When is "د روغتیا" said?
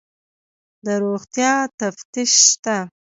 0.85-1.53